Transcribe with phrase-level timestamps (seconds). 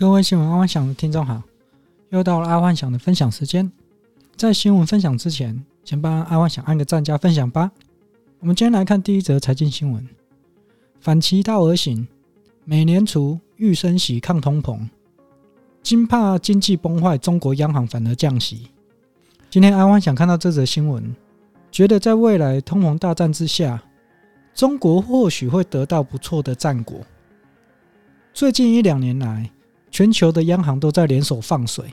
[0.00, 1.42] 各位新闻阿幻想的听众好，
[2.08, 3.70] 又到了阿幻想的分享时间。
[4.34, 7.70] 在新闻分享之前，先帮阿幻想按个赞加分享吧。
[8.38, 10.08] 我们今天来看第一则财经新闻：
[11.02, 12.08] 反其道而行，
[12.64, 14.88] 美联储欲升息抗通膨，
[15.82, 18.70] 惊怕经济崩坏，中国央行反而降息。
[19.50, 21.14] 今天阿幻想看到这则新闻，
[21.70, 23.82] 觉得在未来通膨大战之下，
[24.54, 27.02] 中国或许会得到不错的战果。
[28.32, 29.50] 最近一两年来，
[29.90, 31.92] 全球的央行都在联手放水，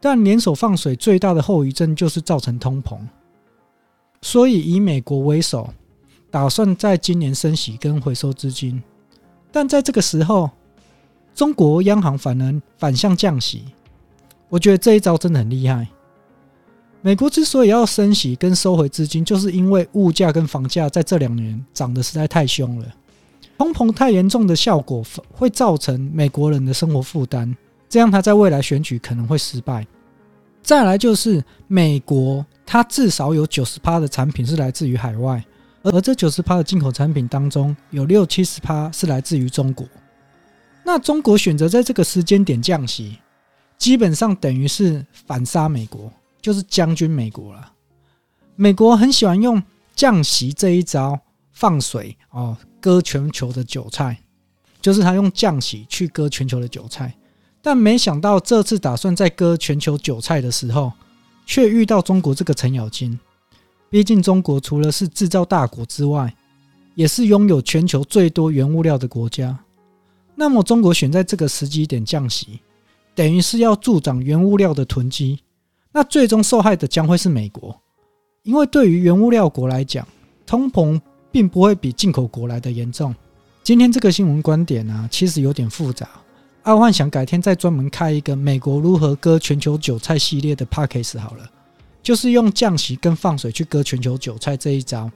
[0.00, 2.98] 但联手放水最大的后遗症就是造成通膨。
[4.22, 5.72] 所以以美国为首，
[6.30, 8.82] 打算在今年升息跟回收资金。
[9.50, 10.50] 但在这个时候，
[11.34, 13.64] 中国央行反而反向降息。
[14.48, 15.88] 我觉得这一招真的很厉害。
[17.02, 22.86] 美国之所以要升息跟收回资金，就是因为物价跟房价在这两年涨得实在太凶了。
[23.60, 27.54] 通膨太严重的效果会造成美国人的生活负担，
[27.90, 29.86] 这样他在未来选举可能会失败。
[30.62, 35.44] 再来就是美国，它至少有九十趴的产品是来自于海外，
[35.82, 39.86] 而这九十趴的进口产品当中，有六七十趴是来自于中国。
[40.82, 43.18] 那中国选择在这个时间点降息，
[43.76, 47.70] 基本上等于是反杀美国，就是将军美国了。
[48.56, 49.62] 美国很喜欢用
[49.94, 51.20] 降息这一招
[51.52, 52.56] 放水哦。
[52.82, 54.18] 割全球的韭菜，
[54.80, 57.14] 就是他用降息去割全球的韭菜，
[57.60, 60.90] 但没想到这次打算在割全球韭菜的时候，
[61.44, 63.20] 却遇到中国这个程咬金。
[63.90, 66.34] 毕竟中国除了是制造大国之外，
[66.94, 69.58] 也是拥有全球最多原物料的国家。
[70.34, 72.60] 那么中国选在这个时机点降息，
[73.14, 75.38] 等于是要助长原物料的囤积。
[75.92, 77.78] 那最终受害的将会是美国，
[78.42, 80.08] 因为对于原物料国来讲，
[80.46, 80.98] 通膨。
[81.32, 83.14] 并不会比进口国来的严重。
[83.62, 86.08] 今天这个新闻观点啊，其实有点复杂。
[86.62, 91.50] 阿幻想改天再专门开一个美国如何割全球韭菜系列的 podcast 好了，
[92.02, 95.10] 就是用降息跟放水去割全球韭菜这一招。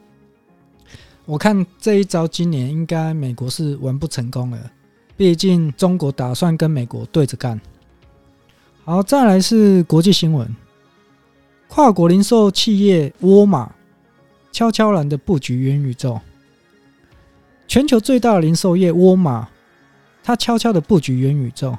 [1.26, 4.70] 我看这一招今年应该美国是玩不成功了，
[5.16, 7.60] 毕竟中国打算跟美国对着干。
[8.84, 10.54] 好，再来是国际新闻，
[11.69, 13.72] 跨国零售企业沃尔玛。
[14.54, 16.20] 悄悄然的布局元宇宙，
[17.66, 19.48] 全球最大零售业沃尔玛，
[20.22, 21.76] 它悄悄的布局元宇宙。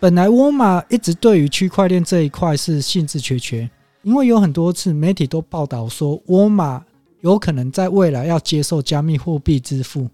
[0.00, 3.70] 本来沃尔玛一直对于区块链这一块是兴致缺缺，
[4.02, 6.84] 因为有很多次媒体都报道说沃尔玛
[7.20, 10.10] 有可能在未来要接受加密货币支付，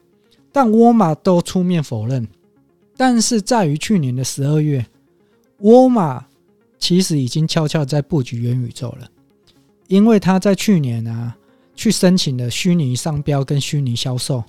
[0.52, 2.28] 但沃尔玛都出面否认。
[2.98, 4.84] 但是在于去年的十二月，
[5.60, 6.26] 沃尔玛
[6.78, 9.08] 其实已经悄悄在布局元宇宙了，
[9.88, 11.34] 因为他在去年啊。
[11.74, 14.42] 去申请了虚拟商标跟虚拟销售，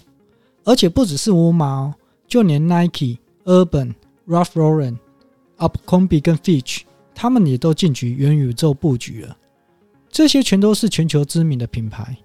[0.64, 1.94] 而且不只是沃尔玛，
[2.28, 3.94] 就连 Nike、Urban、
[4.28, 4.98] Ralph Lauren、
[5.58, 6.82] u p c o m b i 跟 Fitch，
[7.14, 9.36] 他们也都进军元宇宙布局了。
[10.10, 12.16] 这些全都是全球知名的品牌，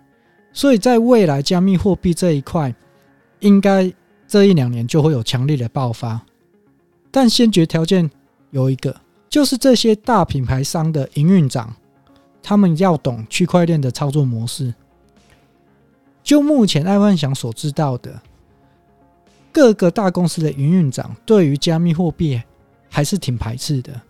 [0.53, 2.75] 所以在未来加密货币这一块，
[3.41, 3.93] 应该
[4.29, 6.21] 这一两年就会有强烈的爆发。
[7.11, 8.09] 但先决条件
[8.51, 8.95] 有一个，
[9.29, 11.75] 就是这些大品牌商的营运长，
[12.43, 14.73] 他们要懂区块链的操作模式。
[16.31, 18.23] 就目前阿幻想所知道的，
[19.51, 22.41] 各个大公司的营运长对于加密货币
[22.89, 24.01] 还是挺排斥的。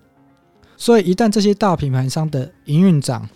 [0.77, 3.27] 所以，一旦这些大品牌商的营运长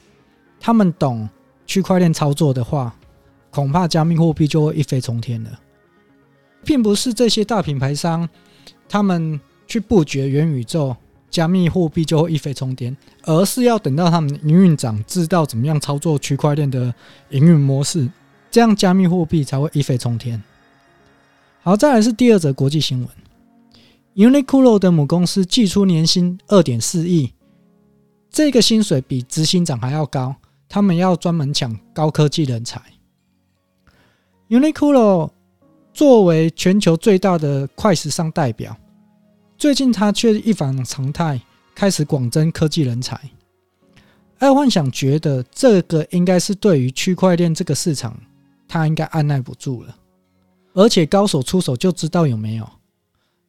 [0.60, 1.26] 他们懂
[1.64, 2.94] 区块链操作的话，
[3.50, 5.50] 恐怕加密货币就会一飞冲天了。
[6.62, 8.28] 并不是这些大品牌商
[8.86, 10.94] 他们去布局元宇宙，
[11.30, 16.94] 加密货币就会一飞冲天，而是要等到他们营运长知道怎么样操作区块链的
[17.30, 18.06] 营运模式。
[18.54, 20.40] 这样加密货币才会一飞冲天。
[21.60, 23.08] 好，再来是第二则国际新闻
[24.14, 27.32] ：Uniqlo 的母公司寄出年薪二点四亿，
[28.30, 30.36] 这个薪水比执行长还要高。
[30.68, 32.80] 他们要专门抢高科技人才。
[34.48, 35.30] Uniqlo
[35.92, 38.76] 作为全球最大的快时尚代表，
[39.58, 41.40] 最近他却一反常态，
[41.74, 43.20] 开始广征科技人才。
[44.38, 48.16] 爱幻想觉得这个应该是对于区块链这个市场。
[48.74, 49.96] 他应该按捺不住了，
[50.72, 52.68] 而且高手出手就知道有没有。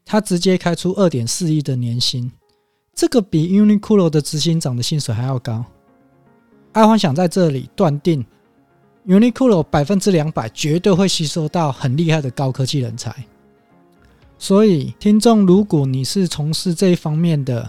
[0.06, 2.31] 他直接开出二点四亿的年薪，
[2.94, 5.66] 这个比 Uniqlo 的执行长的薪水还要高。
[6.74, 8.24] 爱幻想在这里断定
[9.07, 13.12] ，Uniqlo 百分之两百绝对会吸收到很厉害的高科技人才。
[14.38, 17.68] 所以，听众，如果你是从事这一方面的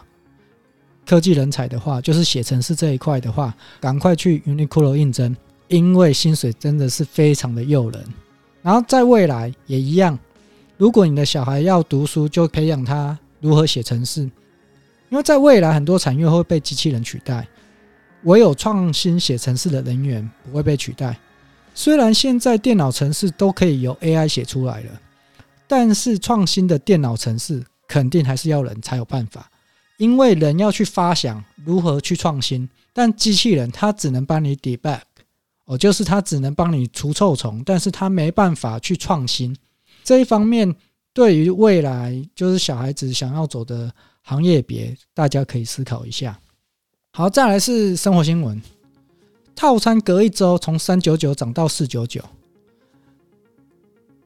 [1.07, 5.35] 科技人才的话，就是写程式这一块的话，赶快去 Uniqlo 应征。
[5.69, 8.05] 因为薪水真的是非常的诱人，
[8.63, 10.19] 然后在未来也一样。
[10.77, 14.23] 如果你的小孩要读书，就培养他如何写程式，
[15.09, 17.49] 因为在未来很多产业会被机器人取代，
[18.25, 21.19] 唯有创新写程式的人员不会被取代。
[21.75, 25.01] 虽然现在电脑程式都可以由 AI 写出来了，
[25.67, 29.51] 但是创新的电脑程式肯定还是要人才有办法，
[29.97, 35.01] 因为人要去发想如何去创新，但机器人它只能帮你 debug，
[35.67, 39.57] 哦，就是它只能帮你除臭虫，但是它没办法去创新。
[40.03, 40.75] 这一方面
[41.13, 43.93] 对于未来就是小孩子想要走的
[44.23, 46.39] 行业别，大家可以思考一下。
[47.13, 48.61] 好，再来是生活新闻，
[49.55, 52.23] 套餐隔一周从三九九涨到四九九。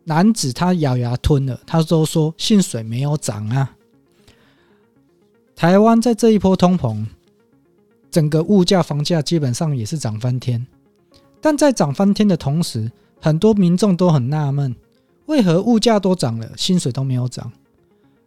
[0.04, 3.76] 男子他咬牙吞了，他都说薪水没有涨啊。
[5.54, 7.06] 台湾在这一波通膨，
[8.10, 10.66] 整个物价房价基本上也是涨翻天。
[11.40, 12.90] 但在涨翻天的同时，
[13.20, 14.75] 很多民众都很纳闷，
[15.26, 17.50] 为何物价都涨了，薪水都没有涨？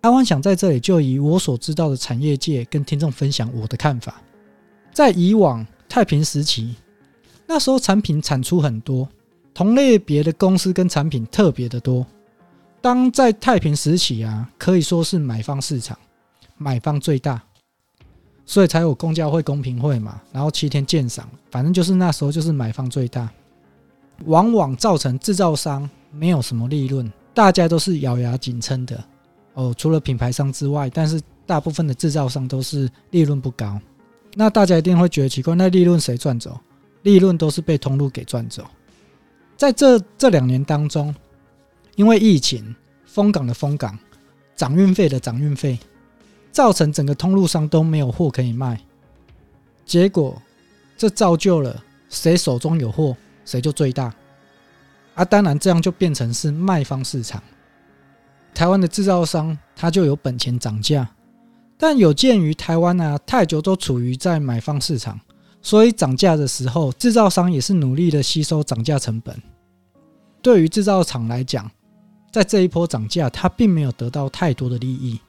[0.01, 4.21] 阿万想在这里就以我所知道的产业界跟听众分享我的看法。
[4.92, 6.75] 在以往太平时期，
[7.48, 9.07] 那时候产品产出很多。
[9.54, 12.06] 同类别的公司跟产品特别的多。
[12.81, 15.98] 当在太平时期啊，可以说是买方市场，
[16.57, 17.42] 买方最大，
[18.45, 20.22] 所以才有公交会、公平会嘛。
[20.31, 23.30] 然后七天鉴赏，反正就是那时候就是买方最大，
[24.25, 29.04] 往往造成制造商没有什么利润，大家都是咬牙紧撑的。
[29.54, 33.80] 哦，除了品牌商之外，但是大部分的制造商都是利润不高。
[34.36, 36.60] 那大家一定会觉得奇怪，那利润谁赚走？
[37.04, 38.66] 利润都是被通路给赚走。
[39.56, 41.13] 在这这两年当中，
[41.96, 42.75] 因为疫情
[43.06, 43.98] 封港的封港，
[44.56, 45.78] 涨运费的涨运费，
[46.54, 48.80] 造成整个通路商都没有货可以卖。
[49.86, 50.42] 结果，
[50.96, 54.14] 这造就了谁手中有货，谁就最大。
[55.16, 57.42] 啊，当然这样就变成是卖方市场。
[58.54, 61.10] 台湾的制造商他就有本钱涨价，
[61.78, 65.20] 但有鉴于台湾啊太久都处于在买方市场。
[65.62, 69.36] 所以涨价的时候，制造商也是努力的吸收涨价成本。
[70.42, 71.70] 对于制造厂来讲，
[72.32, 75.20] 在这一波涨价，它并没有得到太多的利益。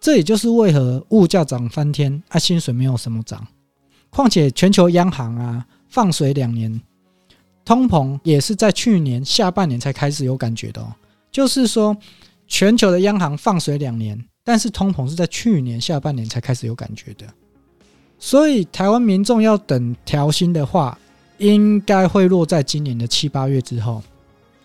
[0.00, 3.46] 这也就是为何物价涨翻天，啊，薪水没有什么涨。
[4.10, 6.80] 况且全球央行啊放水两年，
[7.64, 10.92] 通膨也是在去年下半年才开始有感觉的哦。
[11.30, 11.96] 就是说，
[12.46, 17.26] 全球的央行放水两年，但是通膨是在去年下半年才开始有感觉的。
[18.18, 20.98] 所以，台湾民众要等调薪的话，
[21.36, 24.02] 应该会落在今年的七八月之后。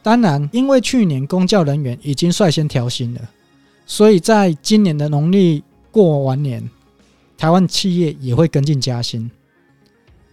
[0.02, 3.22] 当然，因为去年公教人员已经率先调薪了，
[3.86, 6.68] 所以在今年的农历过完年，
[7.38, 9.30] 台湾企业也会跟进加薪。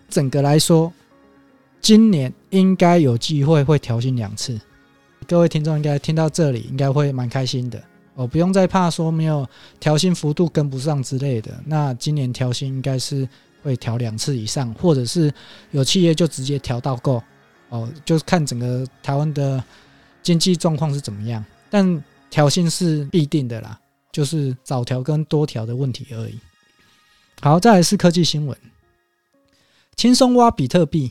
[0.09, 0.93] 整个来说，
[1.81, 4.59] 今年应该有机会会调薪两次。
[5.27, 7.81] 各位听众应该听到这里，应该会蛮开心的。
[8.15, 9.47] 哦，不用再怕说没有
[9.79, 11.53] 调薪幅度跟不上之类的。
[11.65, 13.29] 那今年调薪应该是
[13.63, 15.33] 会调两次以上，或者是
[15.71, 17.23] 有企业就直接调到够。
[17.69, 19.63] 哦，就是看整个台湾的
[20.23, 21.45] 经济状况是怎么样。
[21.71, 23.79] 但调薪是必定的啦，
[24.13, 26.39] 就是早调跟多调的问题而已。
[27.41, 28.57] 好，再来是科技新闻，
[29.97, 31.11] 轻松挖比特币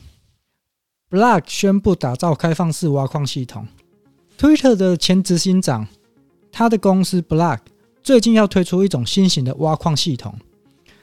[1.10, 3.68] ，Block 宣布打造开放式挖矿系统
[4.38, 5.86] ，Twitter 的前执行长。
[6.52, 7.60] 他的公司 Block
[8.02, 10.36] 最近要推出一种新型的挖矿系统，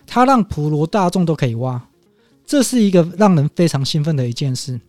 [0.05, 1.87] 它让普罗大众都可以挖，
[2.45, 4.79] 这是一个让人非常兴奋的一件事。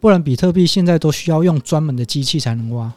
[0.00, 2.92] 不然比特币现在都需要用专门的机器才能挖。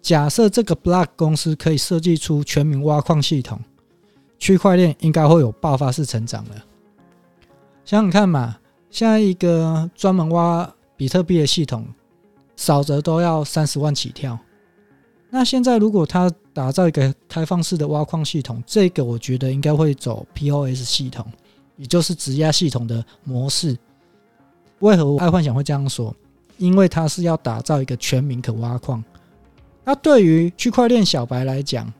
[0.00, 3.60] 假设这个 Block 公司可以设计出全民挖矿系统，
[4.38, 6.64] 区块链应该会有爆发式成长了。
[7.84, 8.56] 想想看嘛，
[8.90, 11.86] 现在一个专门挖比特币的系统，
[12.56, 14.38] 少则都要三十万起跳。
[15.30, 21.26] 那现在，如果他打造一个开放式的挖矿系统，这个我觉得应该会走 POS 系统，
[21.76, 23.76] 也就是质押系统的模式。
[24.78, 26.14] 为何我爱幻想会这样说？
[26.56, 29.04] 因为它是要打造一个全民可挖矿。
[29.88, 31.90] 那对于区块链小白来讲，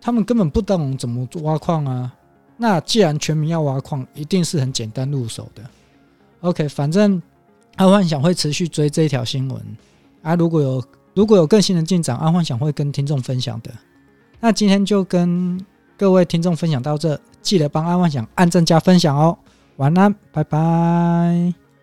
[0.00, 2.12] 他们根本不懂怎么挖矿啊。
[2.56, 5.62] 那既然全民要挖矿，一定是很简单入手的。
[6.40, 7.22] OK，反正
[7.76, 9.62] 安幻想会持续追这一条新闻
[10.22, 10.34] 啊。
[10.34, 10.82] 如果有
[11.14, 13.70] 如果有更新的进展，阿幻想会跟听众分享的。
[14.40, 15.64] 那今天就跟
[15.96, 19.38] 各位听众分享到这，记得帮阿幻想按赞加分享哦。
[19.76, 21.65] 晚安，拜拜。